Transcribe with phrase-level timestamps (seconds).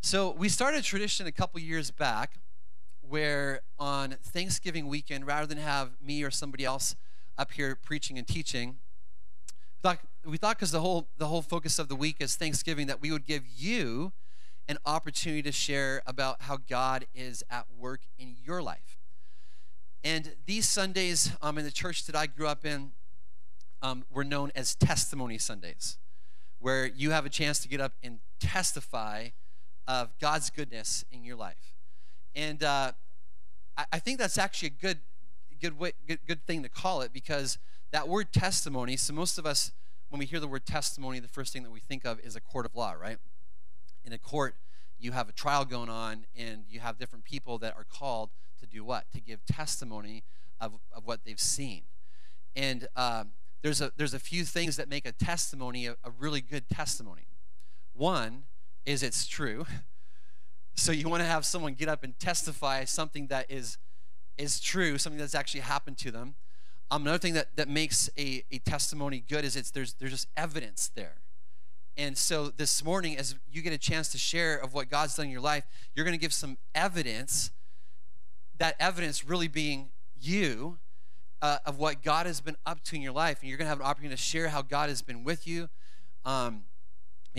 [0.00, 2.38] So we started a tradition a couple years back
[3.00, 6.96] where on Thanksgiving weekend, rather than have me or somebody else
[7.36, 8.78] up here preaching and teaching,
[10.28, 13.10] we thought because the whole the whole focus of the week is Thanksgiving that we
[13.10, 14.12] would give you
[14.68, 18.98] an opportunity to share about how God is at work in your life.
[20.04, 22.92] And these Sundays um, in the church that I grew up in
[23.80, 25.96] um, were known as testimony Sundays,
[26.58, 29.28] where you have a chance to get up and testify
[29.88, 31.74] of God's goodness in your life.
[32.36, 32.92] And uh,
[33.76, 34.98] I, I, think that's actually a good,
[35.60, 37.58] good, way, good, good thing to call it because
[37.90, 38.98] that word testimony.
[38.98, 39.72] So most of us,
[40.10, 42.40] when we hear the word testimony, the first thing that we think of is a
[42.40, 43.16] court of law, right?
[44.04, 44.54] In a court,
[45.00, 48.66] you have a trial going on, and you have different people that are called to
[48.66, 49.10] do what?
[49.12, 50.22] To give testimony
[50.60, 51.82] of, of what they've seen.
[52.54, 53.30] And um,
[53.62, 57.26] there's a there's a few things that make a testimony a, a really good testimony.
[57.94, 58.44] One
[58.86, 59.66] is it's true.
[60.74, 63.78] So you want to have someone get up and testify something that is
[64.36, 66.36] is true, something that's actually happened to them.
[66.90, 70.28] Um, another thing that, that makes a, a testimony good is it's there's there's just
[70.36, 71.16] evidence there.
[71.96, 75.26] And so this morning, as you get a chance to share of what God's done
[75.26, 77.50] in your life, you're going to give some evidence.
[78.58, 80.78] That evidence really being you
[81.42, 83.70] uh, of what God has been up to in your life, and you're going to
[83.70, 85.68] have an opportunity to share how God has been with you.
[86.24, 86.64] Um,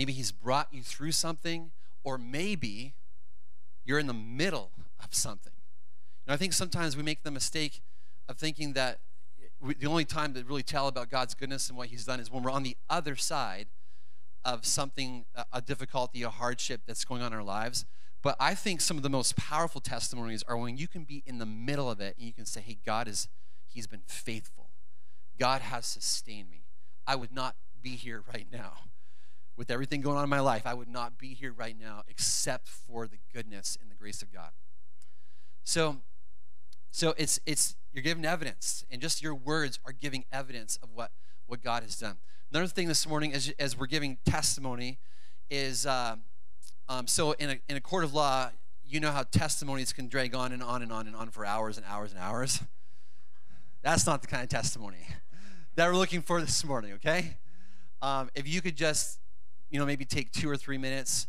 [0.00, 1.72] maybe He's brought you through something,
[2.04, 2.94] or maybe
[3.84, 5.52] you're in the middle of something.
[6.24, 7.82] You know, I think sometimes we make the mistake
[8.26, 9.00] of thinking that
[9.60, 12.30] we, the only time to really tell about God's goodness and what He's done is
[12.30, 13.66] when we're on the other side
[14.42, 17.84] of something, a difficulty, a hardship that's going on in our lives.
[18.22, 21.36] But I think some of the most powerful testimonies are when you can be in
[21.36, 23.28] the middle of it and you can say, hey, God is,
[23.66, 24.70] He's been faithful.
[25.38, 26.62] God has sustained me.
[27.06, 28.78] I would not be here right now
[29.60, 32.66] with everything going on in my life, I would not be here right now except
[32.66, 34.52] for the goodness and the grace of God.
[35.64, 35.98] So,
[36.90, 41.10] so it's it's you're giving evidence, and just your words are giving evidence of what
[41.46, 42.16] what God has done.
[42.50, 44.98] Another thing this morning, as as we're giving testimony,
[45.50, 46.22] is um,
[46.88, 48.48] um, so in a in a court of law,
[48.82, 51.76] you know how testimonies can drag on and on and on and on for hours
[51.76, 52.62] and hours and hours.
[53.82, 55.06] That's not the kind of testimony
[55.74, 56.94] that we're looking for this morning.
[56.94, 57.36] Okay,
[58.00, 59.20] um, if you could just
[59.70, 61.28] you know, maybe take two or three minutes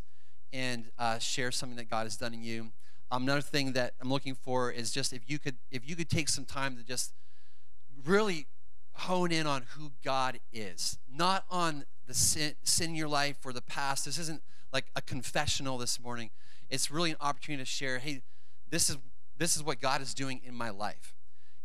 [0.52, 2.72] and uh, share something that God has done in you.
[3.12, 6.10] Um, another thing that I'm looking for is just if you could if you could
[6.10, 7.14] take some time to just
[8.06, 8.48] really
[8.94, 13.54] hone in on who God is, not on the sin, sin in your life or
[13.54, 14.06] the past.
[14.06, 14.42] This isn't
[14.74, 16.30] like a confessional this morning.
[16.70, 18.00] It's really an opportunity to share.
[18.00, 18.22] Hey,
[18.70, 18.98] this is
[19.38, 21.14] this is what God is doing in my life,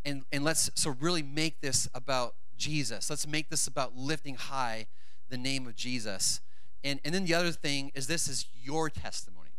[0.04, 3.08] and and let's so really make this about Jesus.
[3.08, 4.86] Let's make this about lifting high
[5.28, 6.40] the name of Jesus
[6.86, 9.50] and, and then the other thing is this is your testimony.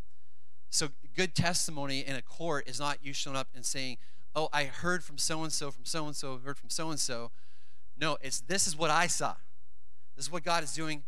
[0.69, 3.97] So good testimony in a court is not you showing up and saying,
[4.33, 6.99] oh, I heard from so and so, from so and so, heard from so and
[6.99, 7.31] so.
[7.99, 9.35] No, it's this is what I saw.
[10.15, 11.03] This is what God is doing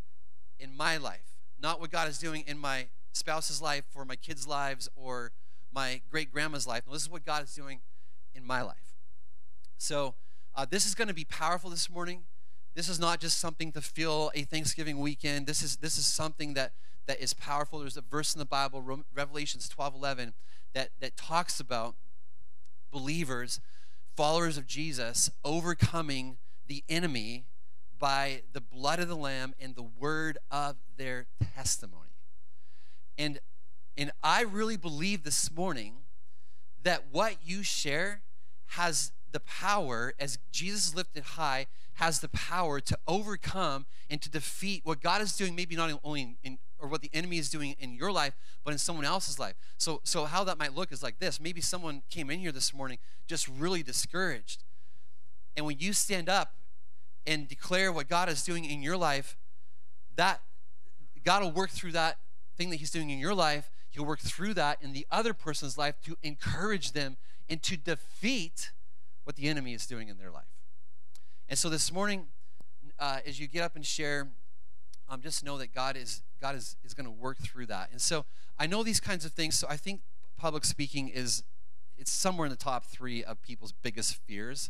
[0.58, 4.46] in my life, not what God is doing in my spouse's life or my kids'
[4.46, 5.32] lives or
[5.72, 6.82] my great grandma's life.
[6.86, 7.80] No, this is what God is doing
[8.34, 8.98] in my life.
[9.78, 10.14] So
[10.54, 12.24] uh, this is going to be powerful this morning.
[12.74, 15.46] This is not just something to feel a Thanksgiving weekend.
[15.46, 16.72] This is this is something that
[17.10, 17.80] that is powerful.
[17.80, 20.32] There's a verse in the Bible, Revelations 12, 11,
[20.74, 21.96] that, that talks about
[22.92, 23.60] believers,
[24.16, 26.36] followers of Jesus, overcoming
[26.68, 27.46] the enemy
[27.98, 31.26] by the blood of the Lamb and the word of their
[31.56, 32.10] testimony.
[33.18, 33.40] And,
[33.98, 35.94] and I really believe this morning
[36.84, 38.20] that what you share
[38.68, 44.30] has the power, as Jesus is lifted high, has the power to overcome and to
[44.30, 47.50] defeat what God is doing, maybe not only in, in, or what the enemy is
[47.50, 49.54] doing in your life, but in someone else's life.
[49.76, 51.40] So, so how that might look is like this.
[51.40, 54.64] Maybe someone came in here this morning just really discouraged.
[55.56, 56.54] And when you stand up
[57.26, 59.36] and declare what God is doing in your life,
[60.16, 60.40] that
[61.22, 62.18] God will work through that
[62.56, 63.70] thing that He's doing in your life.
[63.90, 67.16] He'll work through that in the other person's life to encourage them
[67.48, 68.70] and to defeat
[69.30, 70.42] what the enemy is doing in their life.
[71.48, 72.26] And so this morning,
[72.98, 74.26] uh, as you get up and share,
[75.08, 77.90] um, just know that God is God is, is going to work through that.
[77.92, 78.24] And so
[78.58, 79.56] I know these kinds of things.
[79.56, 80.00] So I think
[80.36, 81.44] public speaking is
[81.96, 84.68] it's somewhere in the top three of people's biggest fears.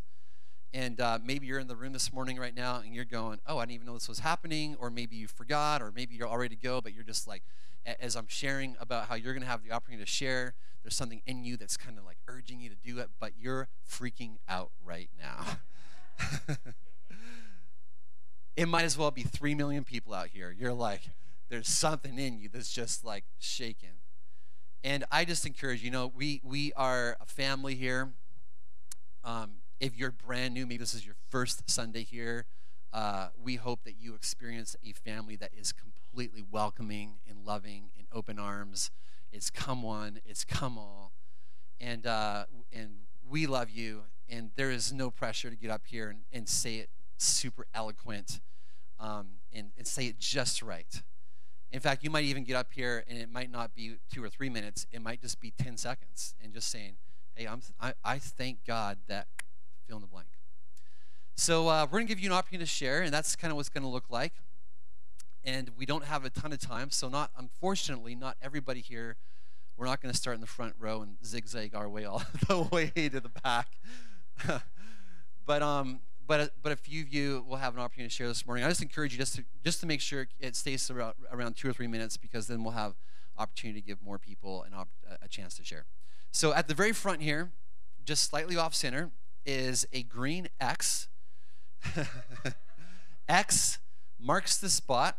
[0.75, 3.57] And uh, maybe you're in the room this morning right now and you're going, oh,
[3.57, 4.77] I didn't even know this was happening.
[4.79, 7.43] Or maybe you forgot, or maybe you're all ready to go, but you're just like,
[7.87, 11.23] as I'm sharing about how you're going to have the opportunity to share, there's something
[11.27, 14.71] in you that's kind of like urging you to do it, but you're freaking out
[14.85, 16.57] right now.
[18.57, 20.55] it might as well be 3 million people out here.
[20.57, 21.03] You're like,
[21.51, 23.99] there's something in you that's just like shaking.
[24.83, 28.13] And I just encourage you know we we are a family here.
[29.25, 32.47] Um, if you're brand new, maybe this is your first Sunday here.
[32.93, 38.07] Uh, we hope that you experience a family that is completely welcoming and loving and
[38.13, 38.91] open arms.
[39.33, 41.13] It's come one, it's come all,
[41.81, 42.91] and uh, and
[43.29, 44.03] we love you.
[44.29, 48.41] And there is no pressure to get up here and, and say it super eloquent
[48.99, 51.03] um, and, and say it just right.
[51.73, 54.29] In fact, you might even get up here and it might not be two or
[54.29, 54.87] three minutes.
[54.93, 56.95] It might just be 10 seconds and just saying,
[57.35, 59.27] hey, I'm, I, I thank God that
[59.87, 60.29] fill in the blank.
[61.41, 63.57] So uh, we're going to give you an opportunity to share, and that's kind of
[63.57, 64.35] what's going to look like.
[65.43, 69.17] And we don't have a ton of time, so not unfortunately, not everybody here.
[69.79, 72.69] We're not going to start in the front row and zigzag our way all the
[72.71, 73.69] way to the back.
[75.47, 78.45] but um, but, but a few of you will have an opportunity to share this
[78.45, 78.63] morning.
[78.63, 81.71] I just encourage you just to, just to make sure it stays around, around two
[81.71, 82.97] or three minutes because then we'll have
[83.39, 84.89] opportunity to give more people an op,
[85.23, 85.87] a chance to share.
[86.33, 87.51] So at the very front here,
[88.05, 89.11] just slightly off center,
[89.47, 91.09] is a green X.
[93.29, 93.79] X
[94.19, 95.19] marks the spot,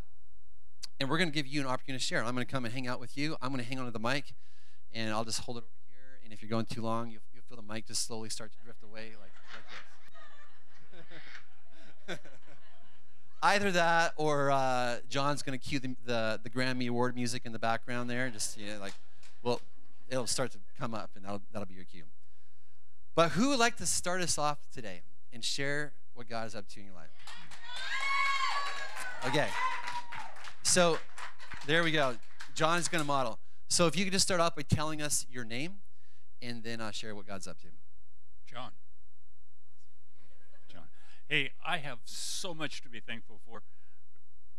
[0.99, 2.23] and we're going to give you an opportunity to share.
[2.23, 3.35] I'm going to come and hang out with you.
[3.41, 4.33] I'm going to hang onto the mic,
[4.93, 6.19] and I'll just hold it over here.
[6.23, 8.57] And if you're going too long, you'll, you'll feel the mic just slowly start to
[8.63, 9.31] drift away like,
[12.07, 12.19] like this.
[13.43, 17.51] Either that, or uh, John's going to cue the, the, the Grammy Award music in
[17.53, 18.25] the background there.
[18.25, 18.93] and Just you know, like,
[19.41, 19.61] well,
[20.09, 22.03] it'll start to come up, and that'll that'll be your cue.
[23.15, 25.01] But who would like to start us off today
[25.33, 27.09] and share what God is up to in your life?
[29.25, 29.47] Okay.
[30.61, 30.99] So
[31.65, 32.15] there we go.
[32.53, 33.39] John is going to model.
[33.69, 35.77] So if you could just start off by telling us your name
[36.39, 37.69] and then uh, share what God's up to.
[38.45, 38.69] John.
[41.27, 43.63] Hey, I have so much to be thankful for.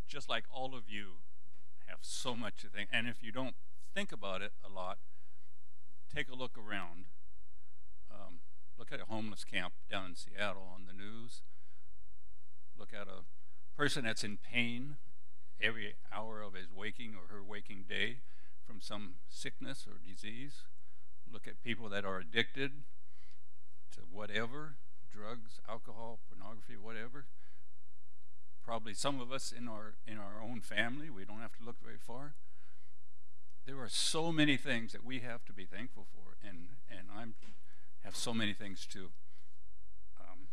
[0.08, 1.18] Just like all of you
[1.86, 2.88] have so much to think.
[2.92, 3.54] And if you don't
[3.94, 4.98] think about it a lot,
[6.12, 7.04] take a look around.
[8.10, 8.40] Um,
[8.82, 11.42] look at a homeless camp down in Seattle on the news.
[12.76, 13.22] Look at a
[13.76, 14.96] person that's in pain
[15.62, 18.16] every hour of his waking or her waking day
[18.66, 20.64] from some sickness or disease.
[21.32, 22.72] Look at people that are addicted
[23.92, 24.74] to whatever
[25.12, 27.26] drugs, alcohol, pornography, whatever.
[28.64, 31.76] Probably some of us in our in our own family, we don't have to look
[31.80, 32.34] very far.
[33.64, 37.34] There are so many things that we have to be thankful for, and and I'm
[38.04, 39.08] have so many things too.
[40.20, 40.48] Um,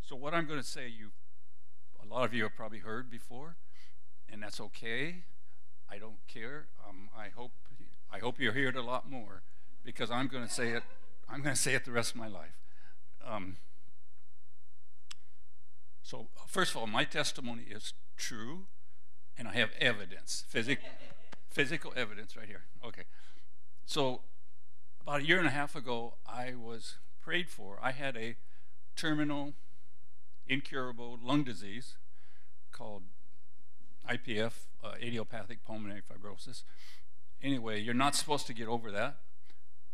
[0.00, 1.10] so what I'm going to say, you,
[2.02, 3.56] a lot of you have probably heard before,
[4.28, 5.24] and that's okay.
[5.90, 6.66] I don't care.
[6.88, 7.52] Um, I hope
[8.12, 9.42] I hope you hear it a lot more
[9.84, 10.82] because I'm going to say it.
[11.28, 12.58] I'm going to say it the rest of my life.
[13.24, 13.56] Um,
[16.02, 18.66] so, first of all, my testimony is true,
[19.38, 20.80] and I have evidence, physic,
[21.48, 22.64] physical evidence right here.
[22.84, 23.04] Okay.
[23.86, 24.22] So,
[25.10, 27.80] about a year and a half ago, I was prayed for.
[27.82, 28.36] I had a
[28.94, 29.54] terminal,
[30.46, 31.96] incurable lung disease
[32.70, 33.02] called
[34.08, 34.52] IPF,
[34.84, 36.62] uh, idiopathic pulmonary fibrosis.
[37.42, 39.16] Anyway, you're not supposed to get over that,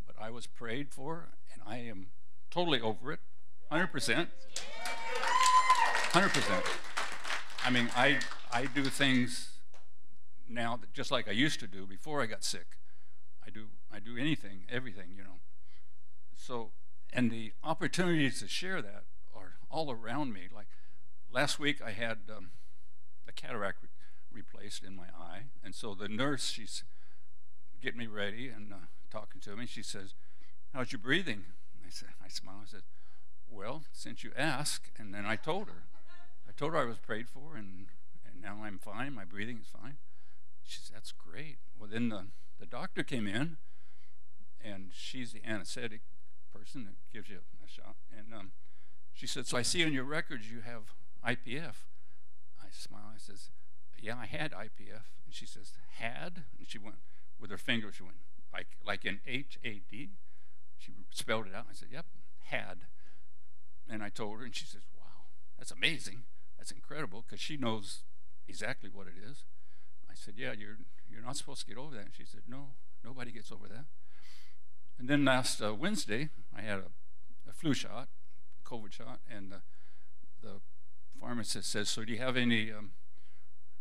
[0.07, 2.09] but I was prayed for, and I am
[2.51, 3.21] totally over it,
[3.73, 4.27] 100%.
[6.11, 6.63] 100%.
[7.65, 8.19] I mean, I,
[8.53, 9.53] I do things
[10.47, 12.77] now that just like I used to do before I got sick.
[13.93, 15.39] I do, anything, everything, you know.
[16.37, 16.71] So,
[17.13, 20.49] and the opportunities to share that are all around me.
[20.55, 20.67] Like
[21.33, 22.51] last week, I had um,
[23.29, 23.89] a cataract re-
[24.33, 26.85] replaced in my eye, and so the nurse, she's
[27.81, 28.77] getting me ready and uh,
[29.11, 29.67] talking to me.
[29.67, 30.15] She says,
[30.73, 31.45] "How's your breathing?"
[31.87, 32.63] I said, I smiled.
[32.65, 32.83] I said,
[33.49, 35.85] Well, since you ask, and then I told her.
[36.49, 37.87] I told her I was prayed for, and,
[38.27, 39.15] and now I'm fine.
[39.15, 39.97] My breathing is fine.
[40.65, 41.59] She said, That's great.
[41.79, 42.27] Well, then the,
[42.59, 43.59] the doctor came in,
[44.67, 46.01] and she's the anesthetic
[46.53, 47.97] person that gives you a shot.
[48.17, 48.51] And um,
[49.13, 50.93] she said, So I see on your records you have
[51.25, 51.75] IPF.
[52.61, 53.13] I smile.
[53.15, 53.51] I says,
[54.01, 55.07] Yeah, I had IPF.
[55.25, 56.45] And she says, Had?
[56.59, 56.97] And she went
[57.41, 58.17] with her finger, she went,
[58.53, 60.11] like, like an H A D.
[60.79, 61.67] She spelled it out.
[61.71, 62.07] I said, Yep,
[62.45, 62.79] had.
[63.89, 65.27] And I told her, and she says, Wow,
[65.59, 66.23] that's amazing.
[66.59, 68.01] That's incredible because she knows
[68.49, 69.45] exactly what it is.
[70.11, 72.07] I said, Yeah, you're, you're not supposed to get over that.
[72.07, 72.71] And she said, No,
[73.05, 73.85] nobody gets over that.
[74.99, 78.09] And then last uh, Wednesday, I had a, a, flu shot,
[78.65, 79.61] COVID shot, and the,
[80.43, 80.61] the
[81.21, 82.93] pharmacist says, So do you have any um,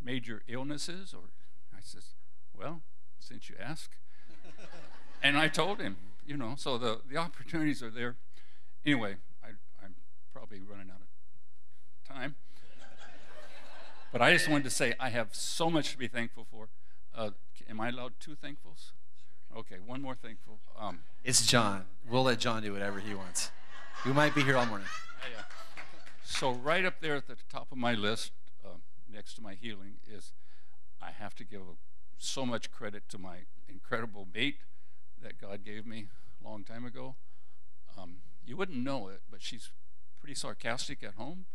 [0.02, 1.14] major illnesses?
[1.14, 1.30] Or
[1.74, 2.14] I says,
[2.54, 2.82] Well,
[3.18, 3.90] since you ask.
[5.22, 5.96] and I told him,
[6.26, 8.16] you know, so the, the opportunities are there.
[8.84, 9.48] Anyway, I,
[9.82, 9.94] I'm
[10.32, 12.34] probably running out of time.
[14.12, 16.68] but I just wanted to say I have so much to be thankful for.
[17.14, 17.30] Uh,
[17.68, 18.92] am I allowed two thankfuls?
[19.56, 20.58] Okay, one more thankful.
[20.78, 21.86] Um, It's John.
[22.10, 23.50] We'll let John do whatever he wants.
[24.04, 24.86] We might be here all morning.
[25.34, 25.44] yeah.
[26.22, 28.32] So right up there at the top of my list,
[28.62, 28.76] uh,
[29.10, 30.32] next to my healing, is
[31.00, 31.62] I have to give
[32.18, 34.58] so much credit to my incredible mate
[35.22, 36.08] that God gave me
[36.44, 37.14] a long time ago.
[37.96, 39.70] Um, you wouldn't know it, but she's
[40.20, 41.46] pretty sarcastic at home,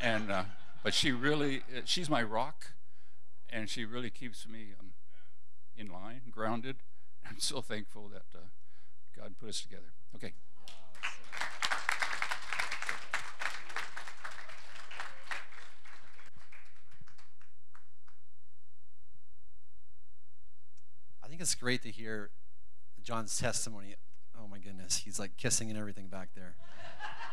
[0.00, 0.44] and uh,
[0.82, 2.72] but she really uh, she's my rock,
[3.50, 4.92] and she really keeps me um,
[5.76, 6.76] in line, grounded.
[7.28, 8.40] I'm so thankful that uh,
[9.16, 9.92] God put us together.
[10.14, 10.32] Okay.
[21.22, 22.30] I think it's great to hear
[23.02, 23.94] John's testimony.
[24.38, 26.56] Oh my goodness, he's like kissing and everything back there.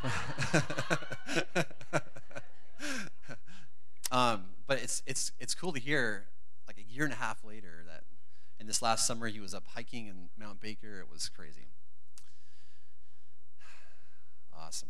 [4.12, 6.26] um, but it's it's it's cool to hear
[6.68, 7.84] like a year and a half later
[8.60, 11.00] in this last summer he was up hiking in Mount Baker.
[11.00, 11.68] It was crazy.
[14.58, 14.90] Awesome.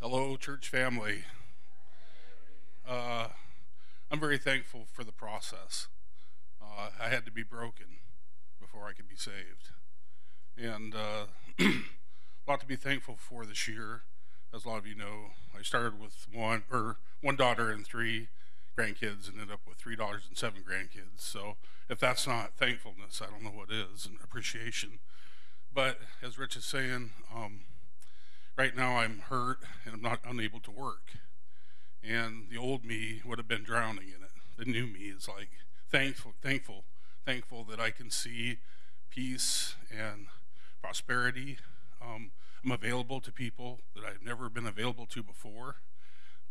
[0.00, 1.24] Hello, church family.
[2.88, 3.28] Uh,
[4.10, 5.88] I'm very thankful for the process.
[6.62, 7.98] Uh, I had to be broken
[8.60, 9.70] before I could be saved.
[10.56, 11.26] And uh,
[11.60, 11.70] a
[12.48, 14.02] lot to be thankful for this year.
[14.52, 18.28] As a lot of you know, I started with one or one daughter and three
[18.76, 21.18] grandkids and ended up with three daughters and seven grandkids.
[21.20, 21.56] So
[21.88, 24.98] if that's not thankfulness, I don't know what is and appreciation.
[25.72, 27.60] But as Rich is saying, um,
[28.56, 31.12] right now I'm hurt and I'm not unable to work.
[32.02, 34.30] And the old me would have been drowning in it.
[34.56, 35.50] The new me is like
[35.90, 36.84] thankful, thankful,
[37.24, 38.58] thankful that I can see
[39.10, 40.26] peace and
[40.82, 41.58] prosperity.
[42.02, 42.30] Um,
[42.64, 45.76] I'm available to people that I've never been available to before.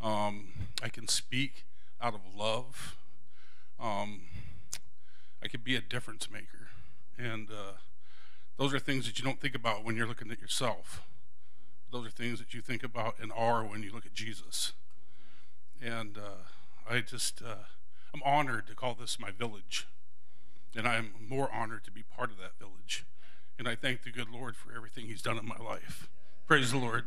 [0.01, 0.49] Um,
[0.81, 1.65] I can speak
[2.01, 2.97] out of love.
[3.79, 4.21] Um,
[5.43, 6.69] I could be a difference maker.
[7.17, 7.73] And uh,
[8.57, 11.01] those are things that you don't think about when you're looking at yourself.
[11.91, 14.73] Those are things that you think about and are when you look at Jesus.
[15.81, 17.65] And uh, I just, uh,
[18.13, 19.87] I'm honored to call this my village.
[20.75, 23.05] And I'm more honored to be part of that village.
[23.59, 26.07] And I thank the good Lord for everything He's done in my life.
[26.47, 27.03] Praise the Lord.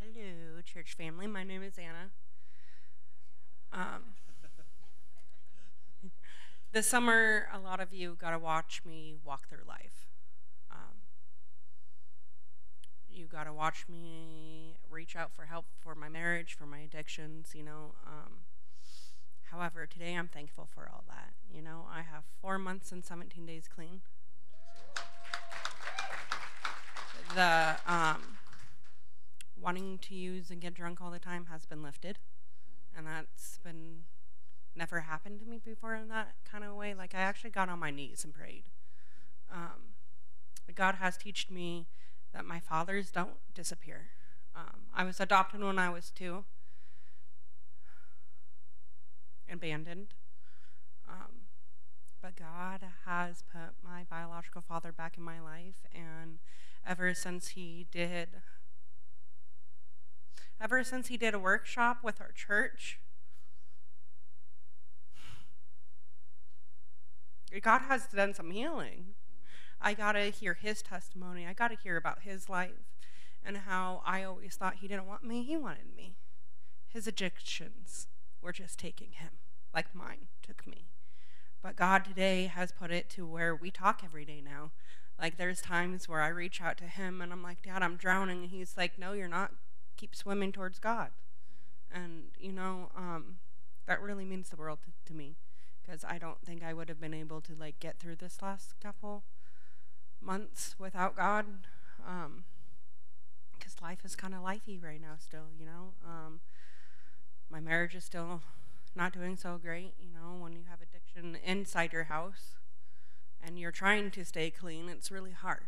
[0.00, 1.26] Hello, church family.
[1.26, 2.08] My name is Anna.
[3.70, 4.14] Um,
[6.72, 10.08] this summer, a lot of you got to watch me walk through life.
[10.70, 11.02] Um,
[13.12, 17.50] you got to watch me reach out for help for my marriage, for my addictions,
[17.54, 17.94] you know.
[18.06, 18.40] Um,
[19.50, 21.32] however, today I'm thankful for all that.
[21.52, 24.00] You know, I have four months and 17 days clean.
[27.34, 28.36] The um,
[29.60, 32.18] wanting to use and get drunk all the time has been lifted.
[32.96, 34.04] And that's been
[34.74, 36.94] never happened to me before in that kind of way.
[36.94, 38.64] Like I actually got on my knees and prayed.
[39.52, 39.94] Um,
[40.74, 41.86] God has taught me
[42.32, 44.10] that my fathers don't disappear.
[44.54, 46.44] Um, I was adopted when I was two,
[49.50, 50.14] abandoned.
[51.08, 51.42] Um,
[52.20, 56.38] but God has put my biological father back in my life, and
[56.86, 58.28] ever since he did
[60.60, 63.00] ever since he did a workshop with our church.
[67.60, 69.14] God has done some healing.
[69.82, 71.46] I got to hear his testimony.
[71.46, 72.92] I got to hear about his life
[73.44, 76.14] and how I always thought he didn't want me, he wanted me.
[76.88, 78.06] His addictions
[78.40, 79.30] were just taking him,
[79.74, 80.86] like mine took me.
[81.62, 84.70] But God today has put it to where we talk every day now.
[85.20, 88.42] Like there's times where I reach out to him and I'm like, Dad, I'm drowning.
[88.42, 89.52] And he's like, No, you're not
[89.96, 91.10] keep swimming towards God.
[91.92, 93.36] And, you know, um,
[93.86, 95.36] that really means the world to, to me
[95.80, 98.74] because I don't think I would have been able to, like, get through this last
[98.82, 99.24] couple
[100.24, 101.46] months without God.
[103.58, 105.92] Because life is kind of lifey right now, still, you know.
[106.06, 106.40] Um,
[107.50, 108.40] my marriage is still
[108.94, 112.56] not doing so great, you know, when you have addiction inside your house
[113.42, 115.64] and you're trying to stay clean, it's really hard.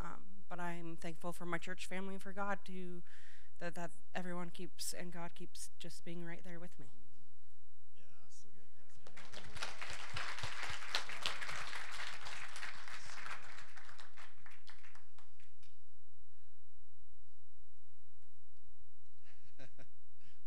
[0.00, 3.02] Um, but I'm thankful for my church family and for God to
[3.60, 6.86] that that everyone keeps and God keeps just being right there with me.
[8.20, 9.81] Yeah, so good.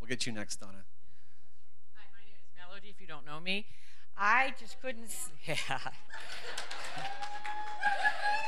[0.06, 0.84] We'll get you next, Donna.
[1.96, 3.66] Hi, my name is Melody, if you don't know me.
[4.16, 5.10] I just couldn't.
[5.48, 5.80] Yeah.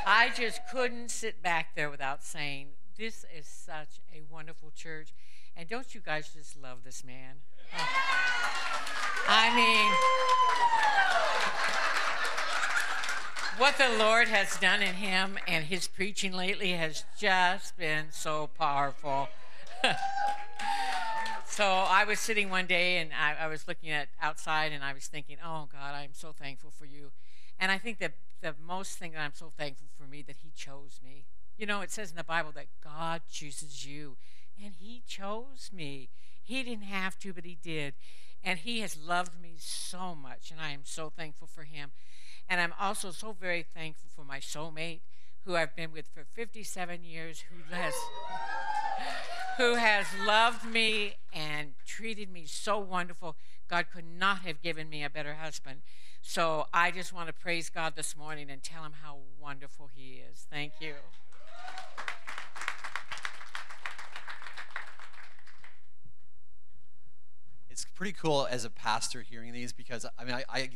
[0.06, 5.12] I just couldn't sit back there without saying, "This is such a wonderful church,"
[5.56, 7.38] and don't you guys just love this man?
[7.76, 7.88] Oh.
[9.26, 9.92] I mean,
[13.58, 18.46] what the Lord has done in him and his preaching lately has just been so
[18.56, 19.28] powerful.
[21.58, 24.92] so I was sitting one day and I, I, was looking at outside and I
[24.92, 27.10] was thinking, oh God, I'm so thankful for you.
[27.58, 30.52] And I think that the most thing that I'm so thankful for me that he
[30.54, 31.24] chose me.
[31.56, 34.16] You know, it says in the Bible that God chooses you,
[34.64, 36.10] and he chose me.
[36.40, 37.94] He didn't have to, but he did.
[38.44, 41.90] And he has loved me so much, and I am so thankful for him.
[42.48, 45.00] And I'm also so very thankful for my soulmate,
[45.48, 47.94] who I've been with for 57 years, who has
[49.56, 53.34] who has loved me and treated me so wonderful.
[53.66, 55.80] God could not have given me a better husband.
[56.20, 60.20] So I just want to praise God this morning and tell him how wonderful he
[60.30, 60.46] is.
[60.50, 60.92] Thank you.
[67.70, 70.68] It's pretty cool as a pastor hearing these because I mean I, I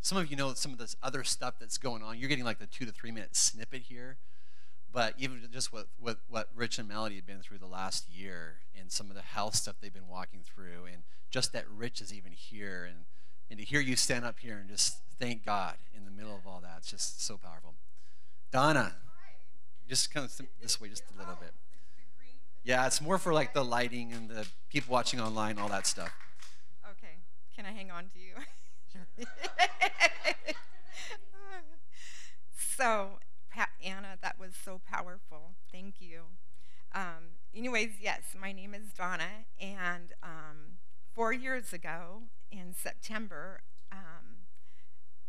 [0.00, 2.18] some of you know some of this other stuff that's going on.
[2.18, 4.18] You're getting like the two to three minute snippet here,
[4.92, 8.60] but even just what what what Rich and Melody have been through the last year
[8.78, 12.12] and some of the health stuff they've been walking through, and just that Rich is
[12.12, 13.04] even here and
[13.50, 16.46] and to hear you stand up here and just thank God in the middle of
[16.46, 17.74] all that, it's just so powerful.
[18.52, 18.94] Donna,
[19.88, 20.28] just come
[20.62, 21.52] this way just a little bit.
[22.62, 26.12] Yeah, it's more for like the lighting and the people watching online, all that stuff.
[26.84, 27.14] Okay,
[27.56, 28.34] can I hang on to you?
[32.76, 33.18] so,
[33.50, 35.52] Pat, Anna, that was so powerful.
[35.72, 36.22] Thank you.
[36.94, 40.78] Um, anyways, yes, my name is Donna, and um,
[41.14, 43.60] four years ago, in September,
[43.92, 44.46] um,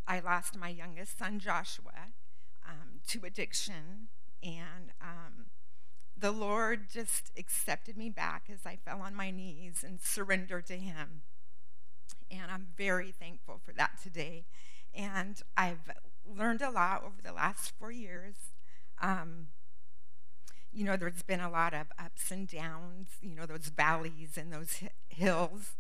[0.08, 2.13] I lost my youngest son, Joshua,
[2.68, 4.07] um, to addiction.
[4.44, 5.46] And um,
[6.18, 10.77] the Lord just accepted me back as I fell on my knees and surrendered to
[10.77, 11.22] Him.
[12.30, 14.46] And I'm very thankful for that today.
[14.94, 15.92] And I've
[16.26, 18.36] learned a lot over the last four years.
[19.02, 19.48] Um,
[20.74, 24.54] you know, there's been a lot of ups and downs, you know, those valleys and
[24.54, 25.74] those hills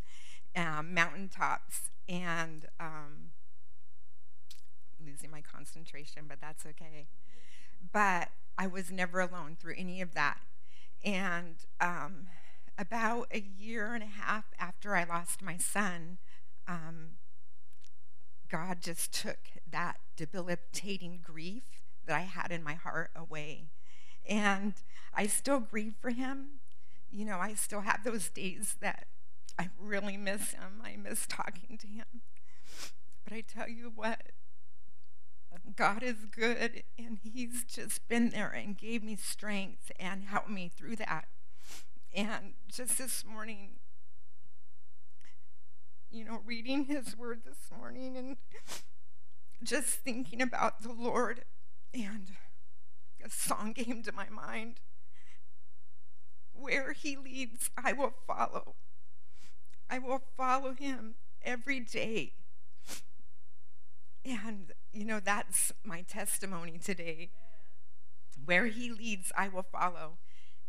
[0.55, 3.31] um, mountaintops and um,
[5.05, 7.07] losing my concentration, but that's okay.
[7.91, 10.39] But I was never alone through any of that.
[11.03, 12.27] And um,
[12.81, 16.17] about a year and a half after I lost my son,
[16.67, 17.11] um,
[18.49, 19.37] God just took
[19.69, 21.63] that debilitating grief
[22.07, 23.65] that I had in my heart away.
[24.27, 24.73] And
[25.13, 26.59] I still grieve for him.
[27.11, 29.05] You know, I still have those days that
[29.59, 30.81] I really miss him.
[30.83, 32.21] I miss talking to him.
[33.23, 34.31] But I tell you what,
[35.75, 40.71] God is good, and He's just been there and gave me strength and helped me
[40.75, 41.27] through that.
[42.13, 43.69] And just this morning,
[46.11, 48.37] you know, reading His Word this morning and
[49.63, 51.45] just thinking about the Lord,
[51.93, 52.31] and
[53.23, 54.79] a song came to my mind
[56.53, 58.75] Where He leads, I will follow.
[59.91, 62.31] I will follow him every day.
[64.23, 67.29] And, you know, that's my testimony today.
[68.45, 70.13] Where he leads, I will follow.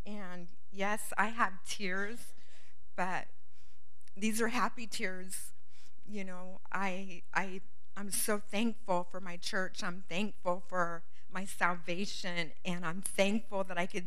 [0.06, 2.18] And yes, I have tears,
[2.96, 3.26] but
[4.16, 5.52] these are happy tears.
[6.06, 7.60] You know, I, I,
[7.96, 9.82] I'm so thankful for my church.
[9.82, 14.06] I'm thankful for my salvation, and I'm thankful that I could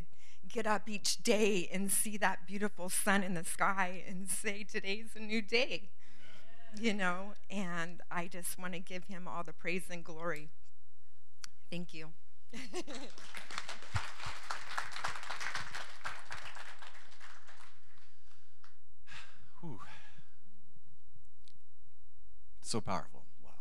[0.52, 5.10] get up each day and see that beautiful sun in the sky and say, Today's
[5.16, 5.90] a new day.
[6.80, 10.50] You know, and I just want to give him all the praise and glory.
[11.70, 12.10] Thank you.
[19.62, 19.80] Whew.
[22.62, 23.24] So powerful.
[23.44, 23.52] Wow.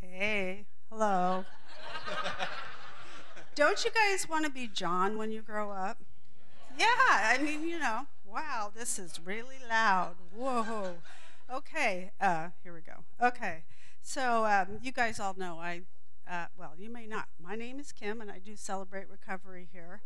[0.00, 1.44] Hey, hello.
[3.54, 5.98] Don't you guys want to be John when you grow up?
[6.78, 10.16] Yeah, I mean, you know, wow, this is really loud.
[10.34, 10.94] Whoa.
[11.52, 13.04] Okay, uh, here we go.
[13.24, 13.62] Okay,
[14.04, 15.80] so um, you guys all know I,
[16.30, 17.28] uh, well, you may not.
[17.42, 20.02] My name is Kim, and I do celebrate recovery here.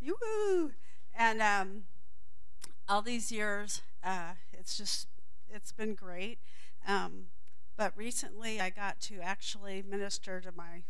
[0.00, 0.70] Yoo-hoo!
[1.14, 1.82] And um,
[2.88, 5.08] all these years, uh, it's just,
[5.52, 6.38] it's been great.
[6.86, 7.24] Um,
[7.76, 10.84] but recently I got to actually minister to my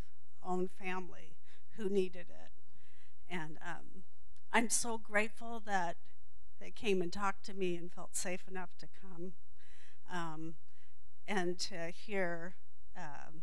[0.47, 1.37] own family
[1.79, 2.53] who needed it.
[3.31, 3.59] And
[4.53, 5.97] I'm so grateful that
[6.61, 9.33] they came and talked to me and felt safe enough to come
[10.13, 10.55] um,
[11.31, 12.57] and to hear
[12.97, 13.43] um,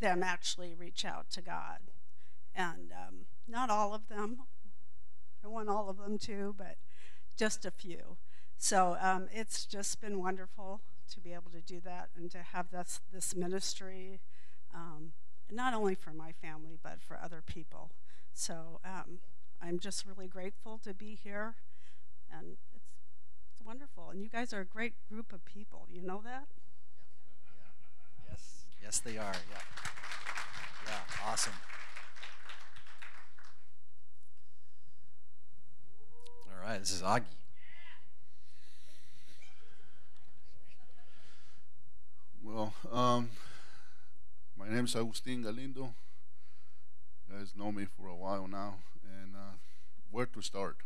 [0.00, 1.90] them actually reach out to God.
[2.54, 4.42] And um, not all of them,
[5.44, 6.76] I want all of them too, but
[7.36, 8.16] just a few.
[8.56, 12.70] So um, it's just been wonderful to be able to do that and to have
[12.70, 14.20] this, this ministry,
[14.72, 15.12] um,
[15.50, 17.90] not only for my family, but for other people.
[18.32, 19.18] So um,
[19.60, 21.56] I'm just really grateful to be here,
[22.30, 22.56] and
[23.64, 24.10] wonderful.
[24.10, 25.86] And you guys are a great group of people.
[25.90, 26.46] You know that?
[27.46, 28.28] Yeah.
[28.28, 28.30] Yeah.
[28.30, 29.34] Yes, yes, they are.
[29.50, 29.58] Yeah,
[30.86, 31.52] yeah, awesome.
[36.50, 37.24] All right, this is Augie.
[42.42, 43.30] Well, um,
[44.56, 45.94] my name is Agustin Galindo.
[47.28, 49.56] You guys know me for a while now, and uh,
[50.10, 50.76] where to start?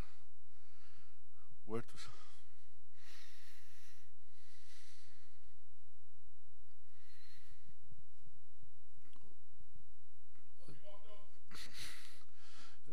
[1.66, 2.15] Where to?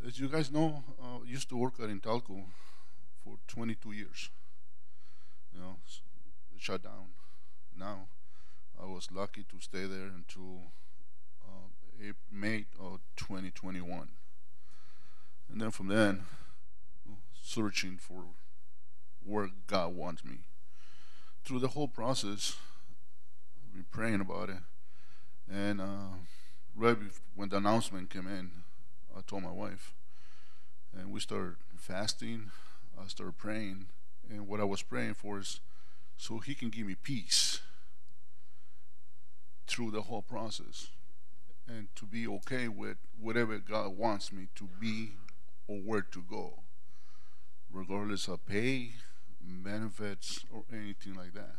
[0.05, 2.43] As you guys know, uh, used to work at Intalco
[3.23, 4.29] for 22 years.
[5.53, 5.75] You know,
[6.59, 7.11] shut down.
[7.77, 8.07] Now,
[8.81, 10.63] I was lucky to stay there until
[11.47, 14.09] uh, April, May of 2021.
[15.49, 16.25] And then from then,
[17.41, 18.23] searching for
[19.25, 20.39] where God wants me.
[21.45, 22.57] Through the whole process,
[23.65, 24.63] I've been praying about it.
[25.49, 26.17] And uh,
[26.75, 26.97] right
[27.35, 28.62] when the announcement came in,
[29.15, 29.93] I told my wife,
[30.97, 32.51] and we started fasting.
[32.99, 33.87] I started praying,
[34.29, 35.59] and what I was praying for is
[36.17, 37.61] so He can give me peace
[39.67, 40.89] through the whole process
[41.67, 45.13] and to be okay with whatever God wants me to be
[45.67, 46.59] or where to go,
[47.71, 48.91] regardless of pay,
[49.41, 51.55] benefits, or anything like that.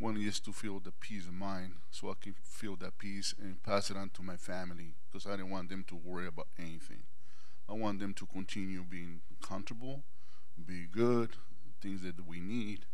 [0.00, 3.62] One is to feel the peace of mind so I can feel that peace and
[3.62, 7.02] pass it on to my family because I didn't want them to worry about anything.
[7.68, 10.02] I want them to continue being comfortable,
[10.66, 11.36] be good,
[11.82, 12.86] things that we need,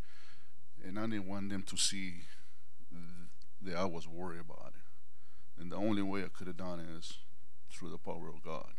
[0.84, 2.22] and I didn't want them to see
[3.62, 5.60] that I was worried about it.
[5.60, 7.18] And the only way I could have done it is
[7.70, 8.74] through the power of God,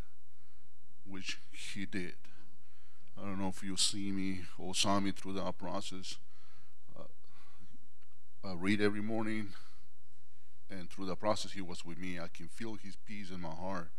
[1.06, 2.16] which He did.
[3.18, 6.18] I don't know if you see me or saw me through that process.
[8.48, 9.48] Uh, read every morning,
[10.70, 12.18] and through the process, He was with me.
[12.18, 13.90] I can feel His peace in my heart.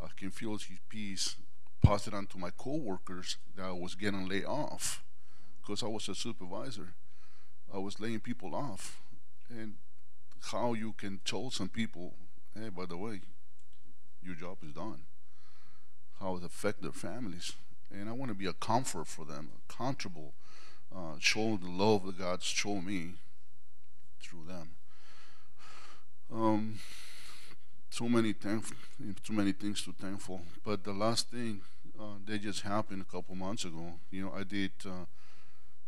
[0.00, 1.34] I can feel His peace
[1.82, 5.02] pass it on to my coworkers that I was getting laid off
[5.60, 6.94] because I was a supervisor.
[7.74, 9.00] I was laying people off,
[9.50, 9.74] and
[10.52, 12.14] how you can tell some people,
[12.54, 13.22] hey, by the way,
[14.22, 15.02] your job is done.
[16.20, 17.54] How it affect their families,
[17.90, 20.34] and I want to be a comfort for them, a comfortable,
[20.94, 23.14] uh, show the love that God's shown me
[24.20, 24.70] through them.
[26.32, 26.78] Um,
[27.90, 28.64] so many thank,
[29.24, 30.42] too many things to thankful.
[30.64, 31.62] But the last thing
[31.98, 34.72] uh, that just happened a couple months ago, you know, I did.
[34.84, 35.06] Uh,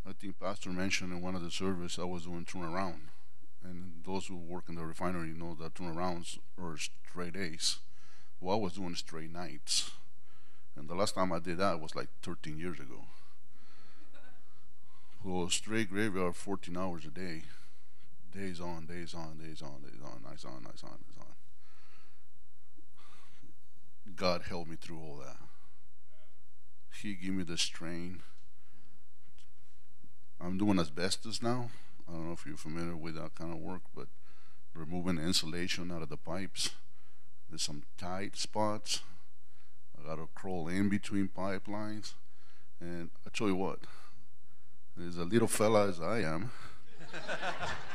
[0.09, 3.11] I think Pastor mentioned in one of the service I was doing turnaround,
[3.63, 7.79] and those who work in the refinery know that turnarounds are straight days.
[8.41, 9.91] Well, I was doing straight nights,
[10.75, 13.05] and the last time I did that was like 13 years ago.
[15.23, 17.43] Well, straight graveyard, 14 hours a day,
[18.33, 21.27] days on, days on, days on, days on, nights on, nights on, nights on.
[24.17, 25.37] God helped me through all that.
[27.03, 28.23] He gave me the strain.
[30.41, 31.71] I'm doing asbestos now.
[32.09, 34.09] I don't know if you're familiar with that kind of work, but
[34.75, 36.71] removing insulation out of the pipes.
[37.49, 39.01] There's some tight spots.
[39.99, 42.15] I gotta crawl in between pipelines.
[42.81, 43.81] And I tell you what,
[44.97, 46.51] there's a little fella as I am.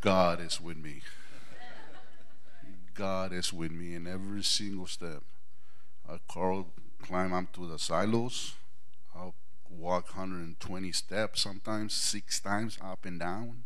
[0.00, 1.02] God is with me.
[2.94, 5.22] God is with me in every single step.
[6.08, 6.68] I crawl,
[7.02, 8.54] climb up to the silos.
[9.14, 9.34] I'll
[9.68, 13.64] walk 120 steps, sometimes six times up and down.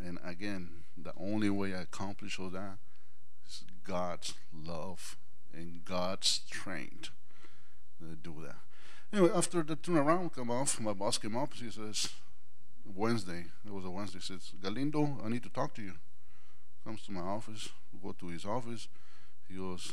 [0.00, 2.78] And again, the only way I accomplish all that
[3.46, 5.16] is God's love
[5.52, 7.10] and God's strength
[8.00, 8.56] to do that.
[9.12, 11.54] Anyway, after the turnaround come off, my boss came up.
[11.54, 12.08] He says,
[12.84, 15.94] Wednesday, it was a Wednesday, says, Galindo, I need to talk to you.
[16.84, 17.70] Comes to my office,
[18.02, 18.88] go to his office.
[19.48, 19.92] He goes,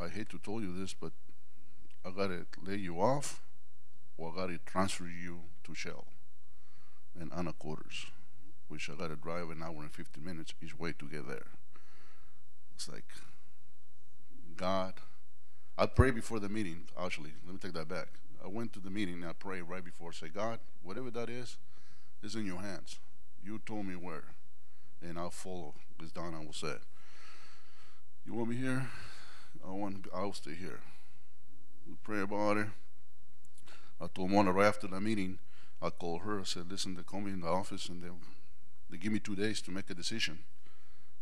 [0.00, 1.12] I hate to tell you this, but
[2.04, 3.42] I gotta lay you off
[4.18, 6.04] or I gotta transfer you to Shell
[7.18, 8.06] and Anacortes,
[8.68, 11.46] which I gotta drive an hour and 50 minutes each way to get there.
[12.74, 13.08] It's like,
[14.56, 14.94] God,
[15.78, 16.84] I pray before the meeting.
[16.98, 18.08] Actually, let me take that back.
[18.44, 20.12] I went to the meeting and I prayed right before.
[20.12, 21.56] Say, God, whatever that is,
[22.22, 22.98] is in your hands.
[23.44, 24.24] You told me where,
[25.02, 25.74] and I'll follow.
[26.02, 26.74] As Donna will say.
[28.26, 28.90] You want me here?
[29.66, 30.06] I want.
[30.14, 30.80] I'll stay here.
[31.88, 32.66] We pray about it.
[34.00, 35.38] I told Mona right after the meeting.
[35.80, 36.40] I called her.
[36.40, 38.10] I said, "Listen, they call me in the office and they
[38.90, 40.40] they give me two days to make a decision."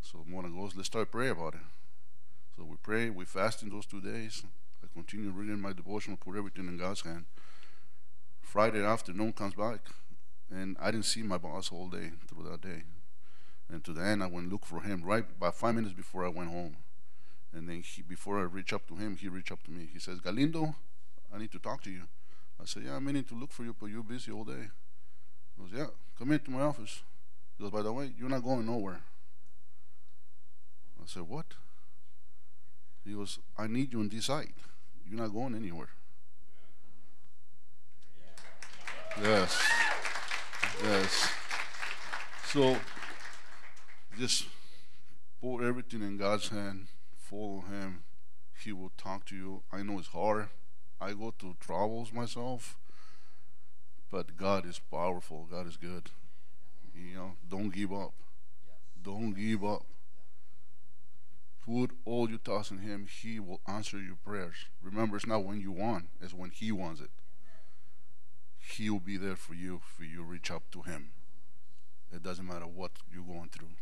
[0.00, 1.60] So Mona goes, "Let's start praying about it."
[2.56, 3.10] So we pray.
[3.10, 4.42] We fast in those two days.
[4.82, 7.26] I continue reading my devotional, put everything in God's hand.
[8.42, 9.80] Friday afternoon comes back,
[10.50, 12.82] and I didn't see my boss all day through that day.
[13.70, 16.28] And to the end, I went look for him right about five minutes before I
[16.28, 16.76] went home.
[17.52, 19.88] And then he, before I reach up to him, he reached up to me.
[19.92, 20.74] He says, Galindo,
[21.34, 22.02] I need to talk to you.
[22.60, 24.68] I said, Yeah, I'm meaning to look for you, but you're busy all day.
[25.56, 25.86] He goes, Yeah,
[26.18, 27.02] come into my office.
[27.56, 29.00] He goes, By the way, you're not going nowhere.
[31.00, 31.46] I said, What?
[33.04, 34.52] He goes, I need you on this side.
[35.08, 35.90] You're not going anywhere.
[39.22, 39.62] Yes.
[40.82, 41.28] Yes.
[42.46, 42.76] So
[44.18, 44.46] just
[45.40, 48.04] put everything in God's hand, follow Him.
[48.62, 49.62] He will talk to you.
[49.72, 50.48] I know it's hard.
[51.00, 52.78] I go through troubles myself,
[54.10, 55.46] but God is powerful.
[55.50, 56.10] God is good.
[56.94, 58.14] You know, don't give up.
[59.02, 59.84] Don't give up.
[61.66, 63.06] Put all your thoughts in Him.
[63.06, 64.66] He will answer your prayers.
[64.82, 67.10] Remember, it's not when you want, it's when He wants it.
[68.66, 71.10] He will be there for you if you reach up to Him.
[72.12, 73.74] It doesn't matter what you're going through.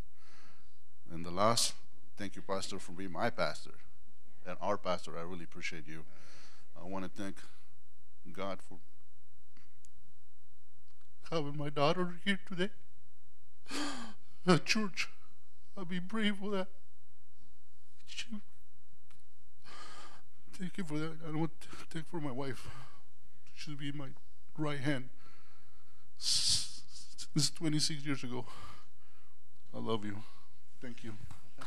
[1.12, 1.75] And the last,
[2.16, 3.73] thank you, Pastor, for being my pastor
[4.47, 5.18] and our pastor.
[5.18, 6.05] I really appreciate you.
[6.81, 7.37] I want to thank
[8.33, 8.79] God for
[11.31, 12.71] having my daughter here today
[14.47, 15.09] at church.
[15.77, 16.68] I'll be brave for that.
[20.53, 21.16] Thank you for that.
[21.27, 22.68] I want to thank for my wife.
[23.55, 24.09] She'll be my
[24.57, 25.09] right hand.
[26.19, 26.83] This
[27.35, 28.45] is 26 years ago.
[29.75, 30.19] I love you.
[30.81, 31.15] Thank you.
[31.61, 31.67] All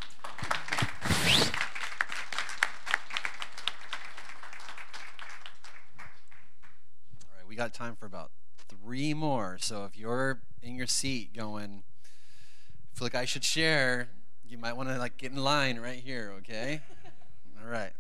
[7.38, 8.32] right, we got time for about
[8.67, 9.58] three more.
[9.60, 14.10] So if you're in your seat going, I feel like I should share,
[14.48, 16.82] you might want to like get in line right here, okay?
[17.62, 17.91] All right.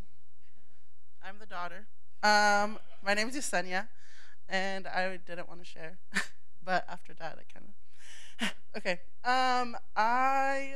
[1.27, 1.87] I'm the daughter.
[2.21, 3.87] Um, my name is Yesenia,
[4.49, 5.97] and I didn't want to share,
[6.63, 7.67] but after that, I kind
[8.41, 8.51] of.
[8.77, 8.99] okay.
[9.23, 10.75] Um, I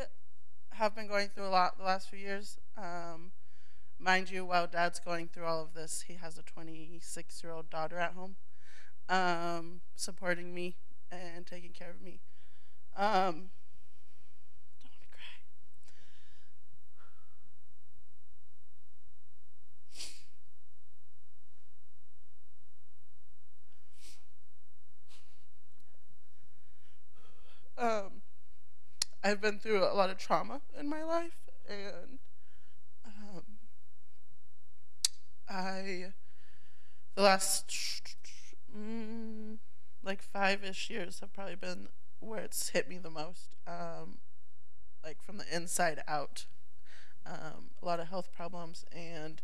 [0.72, 2.58] have been going through a lot the last few years.
[2.78, 3.32] Um,
[4.00, 7.70] mind you, while Dad's going through all of this, he has a 26 year old
[7.70, 8.36] daughter at home,
[9.10, 10.78] um, supporting me
[11.12, 12.20] and taking care of me.
[12.98, 13.52] Um,
[14.82, 15.40] don't want to cry.
[27.80, 28.22] Um,
[29.24, 31.38] I've been through a lot of trauma in my life,
[31.68, 32.20] and
[33.06, 33.44] um,
[35.50, 36.14] I,
[37.16, 37.74] the last
[38.76, 39.58] mm,
[40.04, 41.88] like five ish years have probably been
[42.20, 44.18] where it's hit me the most, um,
[45.04, 46.46] like from the inside out.
[47.26, 49.42] Um, a lot of health problems and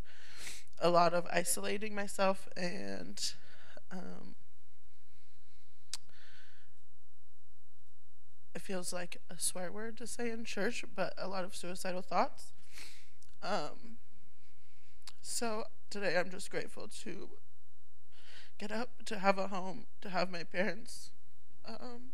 [0.79, 3.33] a lot of isolating myself and
[8.55, 12.01] it feels like a swear word to say in church, but a lot of suicidal
[12.01, 12.53] thoughts.
[13.43, 13.97] Um,
[15.21, 17.29] so today I'm just grateful to
[18.57, 21.11] get up, to have a home, to have my parents.
[21.67, 22.13] Um,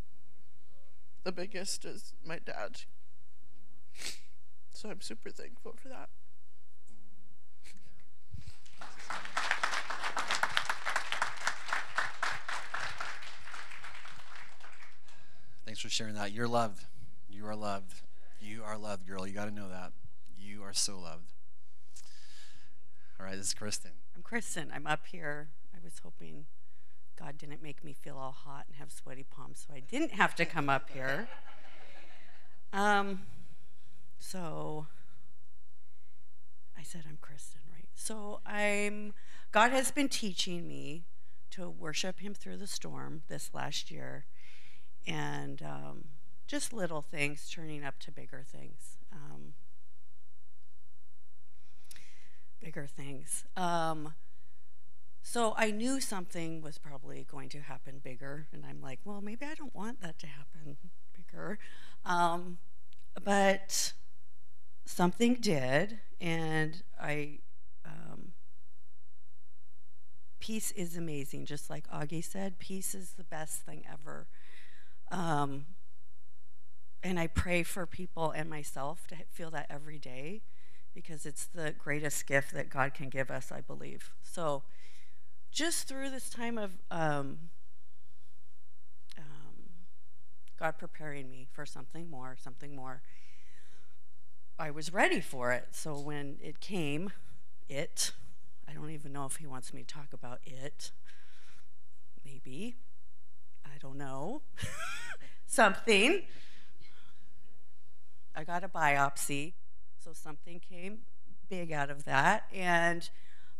[1.22, 2.82] the biggest is my dad.
[4.72, 6.08] So I'm super thankful for that.
[15.64, 16.32] Thanks for sharing that.
[16.32, 16.84] You're loved.
[17.30, 18.02] You are loved.
[18.40, 19.26] You are loved, girl.
[19.26, 19.92] You got to know that.
[20.36, 21.32] You are so loved.
[23.18, 23.92] All right, this is Kristen.
[24.16, 24.72] I'm Kristen.
[24.74, 25.50] I'm up here.
[25.72, 26.46] I was hoping
[27.16, 30.34] God didn't make me feel all hot and have sweaty palms, so I didn't have
[30.34, 31.28] to come up here.
[32.72, 33.20] Um,
[34.18, 34.86] so
[36.76, 37.88] I said I'm Kristen, right?
[37.94, 39.14] So I'm.
[39.52, 41.04] God has been teaching me
[41.50, 44.24] to worship Him through the storm this last year,
[45.06, 46.04] and um,
[46.46, 48.98] just little things turning up to bigger things.
[49.12, 49.54] Um,
[52.60, 53.44] bigger things.
[53.56, 54.14] Um,
[55.22, 59.46] so I knew something was probably going to happen bigger, and I'm like, well, maybe
[59.46, 60.76] I don't want that to happen
[61.16, 61.58] bigger.
[62.04, 62.58] Um,
[63.22, 63.92] but
[64.84, 67.38] something did, and I
[67.84, 68.32] um,
[70.40, 71.46] peace is amazing.
[71.46, 74.26] Just like Augie said, peace is the best thing ever.
[75.12, 75.66] Um,
[77.02, 80.42] and I pray for people and myself to feel that every day
[80.94, 84.10] because it's the greatest gift that God can give us, I believe.
[84.22, 84.62] So,
[85.50, 87.38] just through this time of um,
[89.18, 89.70] um,
[90.58, 93.02] God preparing me for something more, something more,
[94.58, 95.68] I was ready for it.
[95.72, 97.10] So, when it came,
[97.68, 98.12] it,
[98.68, 100.92] I don't even know if He wants me to talk about it.
[102.24, 102.76] Maybe.
[103.82, 104.42] Don't know.
[105.46, 106.22] something.
[108.34, 109.54] I got a biopsy,
[109.98, 111.00] so something came
[111.50, 112.44] big out of that.
[112.54, 113.10] And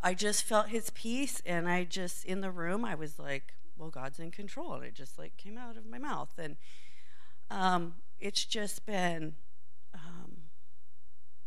[0.00, 3.90] I just felt his peace, and I just, in the room, I was like, well,
[3.90, 4.74] God's in control.
[4.74, 6.32] And it just like came out of my mouth.
[6.38, 6.56] And
[7.50, 9.34] um, it's just been
[9.92, 10.36] um,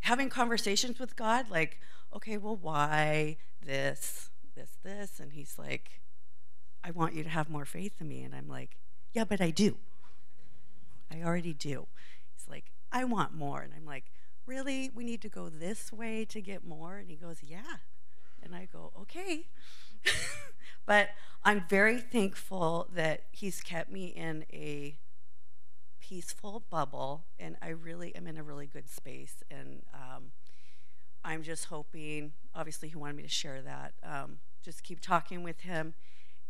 [0.02, 1.80] having conversations with God, like,
[2.14, 5.20] okay, well, why this, this, this?
[5.20, 6.02] And he's like,
[6.86, 8.22] I want you to have more faith in me.
[8.22, 8.78] And I'm like,
[9.12, 9.78] yeah, but I do.
[11.12, 11.88] I already do.
[12.36, 13.62] He's like, I want more.
[13.62, 14.06] And I'm like,
[14.46, 14.92] Really?
[14.94, 16.98] We need to go this way to get more?
[16.98, 17.78] And he goes, Yeah.
[18.44, 19.48] And I go, Okay.
[20.86, 21.10] but
[21.44, 24.98] I'm very thankful that he's kept me in a
[26.00, 29.44] peaceful bubble, and I really am in a really good space.
[29.50, 30.26] And um,
[31.24, 33.94] I'm just hoping, obviously, he wanted me to share that.
[34.04, 35.96] Um, just keep talking with him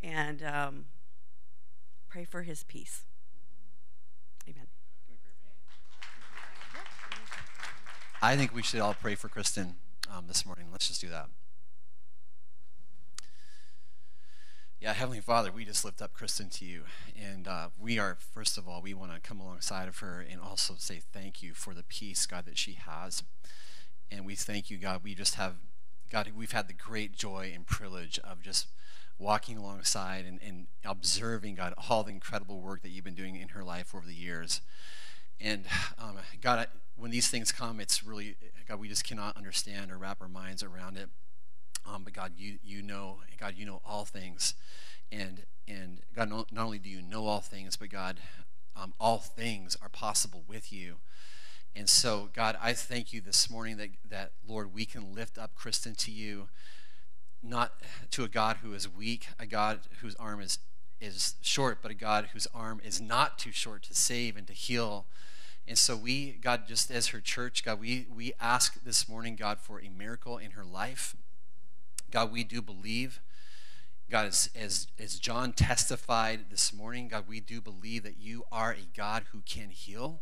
[0.06, 0.86] and um,
[2.08, 3.04] pray for his peace.
[4.48, 4.68] Amen.
[8.22, 9.76] I think we should all pray for Kristen
[10.16, 10.68] um, this morning.
[10.72, 11.28] Let's just do that.
[14.80, 16.84] Yeah, Heavenly Father, we just lift up Kristen to you.
[17.20, 20.40] And uh, we are, first of all, we want to come alongside of her and
[20.40, 23.24] also say thank you for the peace, God, that she has.
[24.12, 25.02] And we thank you, God.
[25.04, 25.56] We just have,
[26.12, 28.68] God, we've had the great joy and privilege of just
[29.18, 33.50] walking alongside and, and observing, God, all the incredible work that you've been doing in
[33.50, 34.62] her life over the years.
[35.40, 35.66] And
[35.98, 38.36] um, God, when these things come, it's really,
[38.68, 41.10] God, we just cannot understand or wrap our minds around it.
[41.88, 44.56] Um, but God, you you know, God, you know all things,
[45.12, 48.18] and and God, not, not only do you know all things, but God,
[48.76, 50.96] um, all things are possible with you.
[51.76, 55.54] And so, God, I thank you this morning that that Lord, we can lift up
[55.54, 56.48] Kristen to you,
[57.46, 57.74] not
[58.12, 60.60] to a God who is weak, a God whose arm is
[61.02, 64.54] is short, but a God whose arm is not too short to save and to
[64.54, 65.06] heal.
[65.68, 69.60] And so we, God, just as her church, God, we, we ask this morning, God,
[69.60, 71.16] for a miracle in her life.
[72.12, 73.20] God, we do believe.
[74.10, 78.72] God, as, as, as John testified this morning, God, we do believe that you are
[78.72, 80.22] a God who can heal.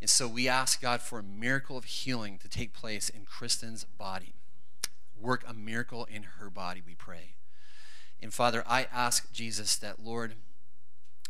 [0.00, 3.84] And so we ask God for a miracle of healing to take place in Kristen's
[3.84, 4.32] body.
[5.20, 7.34] Work a miracle in her body, we pray.
[8.22, 10.34] And Father, I ask Jesus that, Lord,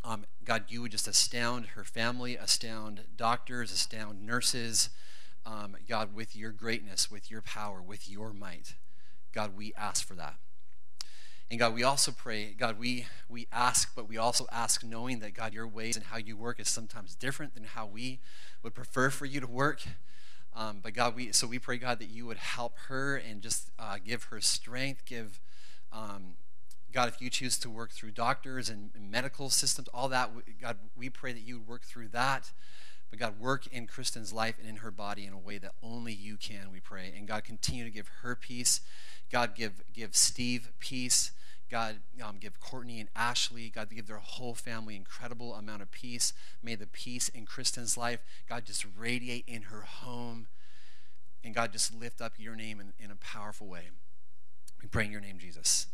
[0.05, 4.91] um, God, you would just astound her family, astound doctors, astound nurses.
[5.45, 8.75] Um, God, with your greatness, with your power, with your might.
[9.33, 10.35] God, we ask for that.
[11.51, 15.35] And God, we also pray, God, we, we ask, but we also ask knowing that,
[15.35, 18.21] God, your ways and how you work is sometimes different than how we
[18.63, 19.83] would prefer for you to work.
[20.55, 23.71] Um, but God, we, so we pray, God, that you would help her and just
[23.79, 25.41] uh, give her strength, give,
[25.93, 26.35] um,
[26.93, 31.09] God, if you choose to work through doctors and medical systems, all that, God, we
[31.09, 32.51] pray that you would work through that.
[33.11, 36.13] But God, work in Kristen's life and in her body in a way that only
[36.13, 37.13] you can, we pray.
[37.17, 38.81] And God, continue to give her peace.
[39.33, 41.33] God, give, give Steve peace.
[41.71, 46.33] God, um, give Courtney and Ashley, God, give their whole family incredible amount of peace.
[46.63, 50.49] May the peace in Kristen's life, God, just radiate in her home.
[51.45, 53.91] And God, just lift up your name in, in a powerful way.
[54.83, 55.87] We pray in your name, Jesus.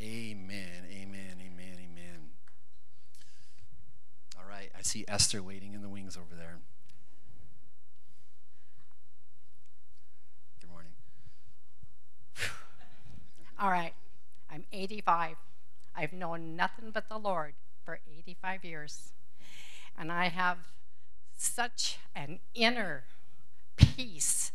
[0.00, 2.30] Amen, amen, amen, amen.
[4.38, 6.58] All right, I see Esther waiting in the wings over there.
[10.60, 10.92] Good morning.
[13.58, 13.94] All right,
[14.50, 15.36] I'm 85.
[15.94, 19.12] I've known nothing but the Lord for 85 years.
[19.98, 20.58] And I have
[21.36, 23.04] such an inner
[23.76, 24.52] peace.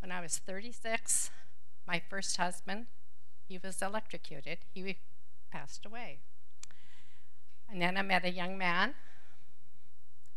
[0.00, 1.30] When I was 36,
[1.86, 2.86] my first husband,
[3.48, 4.58] he was electrocuted.
[4.74, 4.96] He
[5.50, 6.18] passed away.
[7.70, 8.94] And then I met a young man.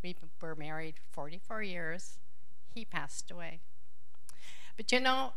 [0.01, 2.19] We were married 44 years.
[2.73, 3.59] He passed away.
[4.77, 5.33] But you know,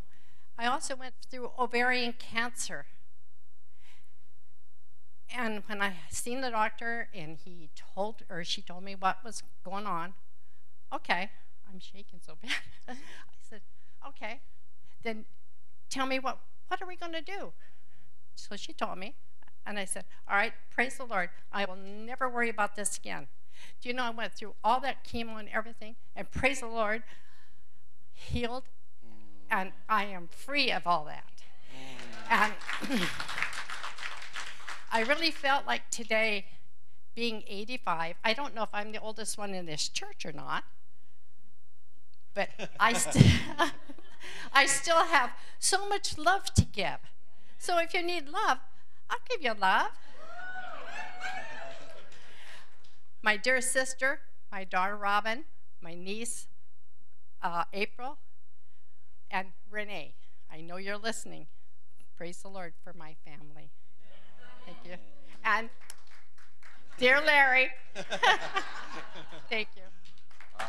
[0.56, 2.86] I also went through ovarian cancer.
[5.34, 9.42] And when I seen the doctor and he told or she told me what was
[9.64, 10.14] going on,
[10.92, 11.30] okay,
[11.72, 12.52] I'm shaking so bad.
[12.88, 12.94] I
[13.48, 13.60] said,
[14.06, 14.40] okay,
[15.02, 15.24] then
[15.88, 17.52] tell me what what are we going to do?
[18.34, 19.14] So she told me,
[19.66, 21.28] and I said, All right, praise the Lord.
[21.52, 23.26] I will never worry about this again.
[23.80, 27.02] Do you know I went through all that chemo and everything, and praise the Lord,
[28.12, 28.64] healed,
[29.50, 31.24] and I am free of all that.
[32.30, 32.52] And
[32.84, 33.08] mm.
[34.94, 36.44] I really felt like today,
[37.14, 40.64] being 85, I don't know if I'm the oldest one in this church or not,
[42.34, 43.24] but I, st-
[44.52, 46.98] I still have so much love to give.
[47.58, 48.58] So if you need love,
[49.08, 49.92] I'll give you love.
[53.22, 54.20] my dear sister,
[54.50, 55.44] my daughter Robin,
[55.80, 56.48] my niece
[57.42, 58.18] uh, April,
[59.30, 60.12] and Renee.
[60.52, 61.46] I know you're listening.
[62.14, 63.70] Praise the Lord for my family.
[64.64, 64.94] Thank you.
[65.44, 65.68] And
[66.98, 67.70] dear Larry,
[69.50, 69.82] thank you.
[70.58, 70.68] Awesome.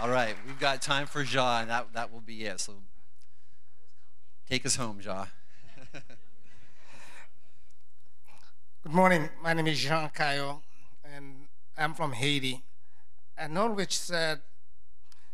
[0.00, 2.60] All right, we've got time for Ja, and that, that will be it.
[2.60, 2.74] So
[4.48, 5.26] take us home, Ja.
[8.82, 9.30] Good morning.
[9.42, 10.58] My name is Jean Caillot,
[11.14, 12.62] and I'm from Haiti.
[13.36, 14.40] And Norwich said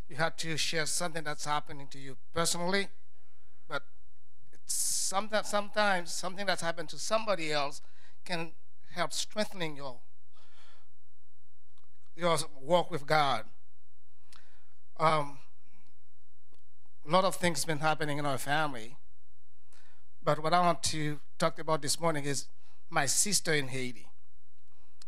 [0.09, 3.00] you had to share something that's happening to you personally, but it's
[4.71, 7.83] sometimes, sometimes something that's happened to somebody else
[8.25, 8.53] can
[8.93, 9.99] help strengthening your
[12.17, 13.45] your walk with God.
[14.99, 15.39] Um,
[17.07, 18.97] a lot of things been happening in our family,
[20.23, 22.47] but what I want to talk about this morning is
[22.91, 24.09] my sister in Haiti.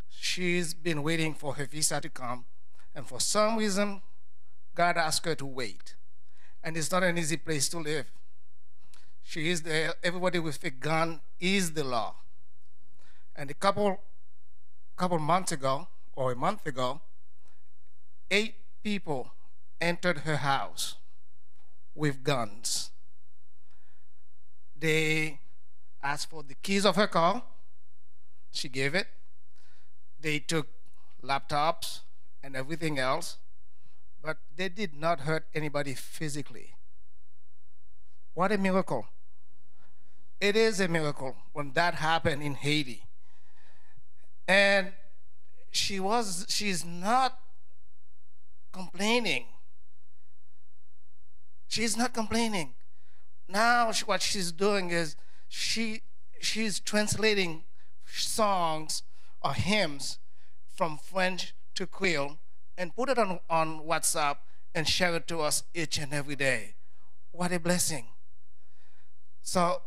[0.09, 2.47] She's been waiting for her visa to come,
[2.95, 4.01] and for some reason,
[4.75, 5.97] God asked her to wait.
[6.65, 8.07] And it's not an easy place to live.
[9.23, 12.17] She is there, everybody with a gun is the law.
[13.35, 14.01] And a couple
[14.97, 17.01] couple months ago, or a month ago,
[18.31, 19.33] eight people
[19.81, 20.97] entered her house
[21.95, 22.91] with guns.
[24.79, 25.41] They
[26.03, 27.43] asked for the keys of her car.
[28.53, 29.07] She gave it.
[30.21, 30.69] They took
[31.23, 32.01] laptops
[32.43, 33.39] and everything else,
[34.23, 36.75] but they did not hurt anybody physically.
[38.35, 39.07] What a miracle!
[40.41, 43.05] It is a miracle when that happened in Haiti.
[44.49, 44.93] And
[45.71, 47.39] she was, she's not
[48.73, 49.47] complaining.
[51.69, 52.75] She's not complaining.
[53.49, 55.17] Now she, what she's doing is
[55.49, 56.03] she
[56.41, 57.65] she's translating
[58.07, 59.03] songs
[59.43, 60.19] or hymns
[60.75, 62.39] from French to Creole
[62.77, 64.37] and put it on, on WhatsApp
[64.75, 66.75] and share it to us each and every day.
[67.31, 68.12] What a blessing.
[69.43, 69.83] So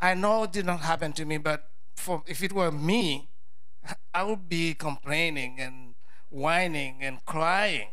[0.00, 3.28] I know it did not happen to me, but for, if it were me,
[4.14, 5.94] I would be complaining and
[6.30, 7.88] whining and crying.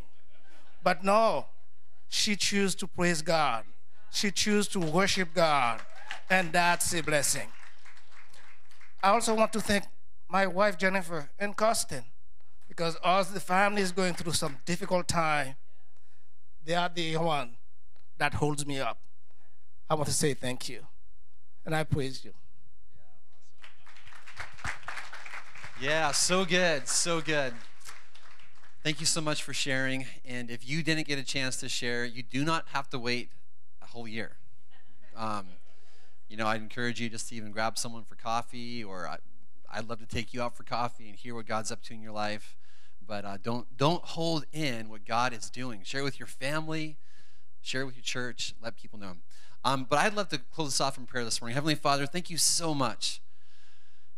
[0.84, 1.48] But no,
[2.08, 3.66] she chose to praise God.
[4.12, 5.82] She chose to worship God,
[6.30, 7.50] and that's a blessing.
[9.04, 9.84] I also want to thank
[10.30, 12.04] my wife Jennifer and Costin
[12.68, 15.56] because as the family is going through some difficult time,
[16.66, 17.52] they are the one
[18.18, 18.98] that holds me up.
[19.90, 20.86] I want to say thank you,
[21.66, 22.34] and I praise you.
[25.82, 27.54] Yeah, so good, so good.
[28.84, 30.06] Thank you so much for sharing.
[30.26, 33.30] And if you didn't get a chance to share, you do not have to wait
[33.82, 34.38] a whole year.
[35.16, 35.46] Um,
[36.28, 39.18] you know, I'd encourage you just to even grab someone for coffee, or I,
[39.72, 42.02] I'd love to take you out for coffee and hear what God's up to in
[42.02, 42.58] your life.
[43.06, 45.82] But uh, don't don't hold in what God is doing.
[45.84, 46.98] Share with your family,
[47.62, 49.18] share it with your church, let people know.
[49.64, 51.54] Um, but I'd love to close this off in prayer this morning.
[51.54, 53.22] Heavenly Father, thank you so much.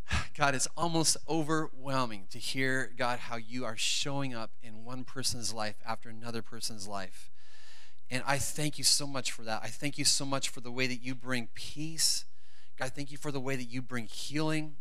[0.37, 5.53] God, it's almost overwhelming to hear, God, how you are showing up in one person's
[5.53, 7.31] life after another person's life.
[8.11, 9.61] And I thank you so much for that.
[9.63, 12.25] I thank you so much for the way that you bring peace.
[12.77, 14.75] God, thank you for the way that you bring healing.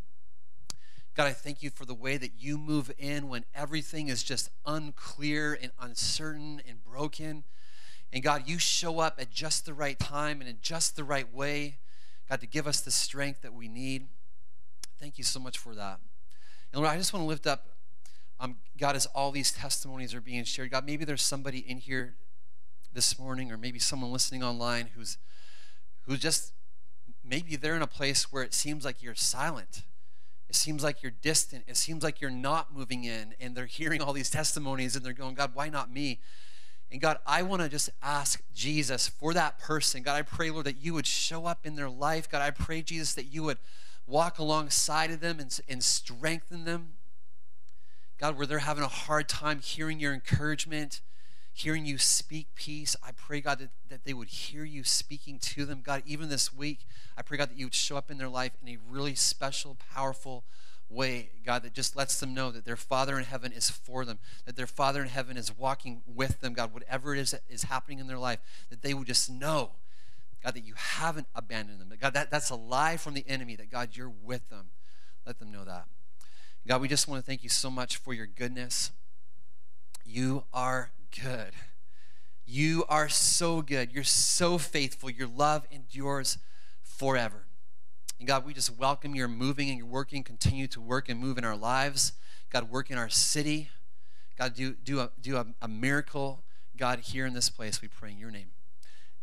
[1.15, 4.49] God, I thank you for the way that you move in when everything is just
[4.65, 7.43] unclear and uncertain and broken.
[8.11, 11.31] And God, you show up at just the right time and in just the right
[11.33, 11.77] way,
[12.27, 14.07] God, to give us the strength that we need.
[14.99, 15.99] Thank you so much for that.
[16.73, 17.67] And Lord, I just want to lift up,
[18.39, 22.15] um, God, as all these testimonies are being shared, God, maybe there's somebody in here
[22.93, 25.17] this morning, or maybe someone listening online who's
[26.03, 26.53] who's just
[27.23, 29.83] maybe they're in a place where it seems like you're silent.
[30.49, 31.65] It seems like you're distant.
[31.67, 35.13] It seems like you're not moving in, and they're hearing all these testimonies and they're
[35.13, 36.19] going, God, why not me?
[36.91, 40.01] And God, I want to just ask Jesus for that person.
[40.01, 42.29] God, I pray, Lord, that you would show up in their life.
[42.29, 43.59] God, I pray, Jesus, that you would
[44.07, 46.93] walk alongside of them and, and strengthen them.
[48.17, 50.99] God, where they're having a hard time hearing your encouragement,
[51.53, 52.95] hearing you speak peace.
[53.03, 55.81] I pray, God, that, that they would hear you speaking to them.
[55.83, 56.79] God, even this week,
[57.15, 59.77] I pray, God, that you would show up in their life in a really special,
[59.93, 60.43] powerful
[60.89, 64.19] way, God, that just lets them know that their Father in heaven is for them,
[64.45, 67.63] that their Father in heaven is walking with them, God, whatever it is that is
[67.63, 69.71] happening in their life, that they would just know,
[70.43, 71.91] God, that you haven't abandoned them.
[71.99, 74.69] God, that, that's a lie from the enemy, that God, you're with them.
[75.25, 75.85] Let them know that.
[76.67, 78.91] God, we just want to thank you so much for your goodness.
[80.05, 81.51] You are good.
[82.45, 83.91] You are so good.
[83.91, 85.09] You're so faithful.
[85.09, 86.39] Your love endures
[86.81, 87.45] forever.
[88.19, 90.23] And God, we just welcome your moving and your working.
[90.23, 92.11] Continue to work and move in our lives.
[92.49, 93.69] God, work in our city.
[94.37, 96.43] God, do, do, a, do a, a miracle,
[96.77, 97.81] God, here in this place.
[97.81, 98.51] We pray in your name.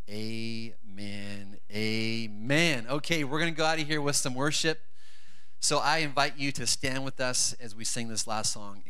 [0.09, 1.57] Amen.
[1.71, 2.87] Amen.
[2.89, 4.81] Okay, we're going to go out of here with some worship.
[5.59, 8.81] So I invite you to stand with us as we sing this last song.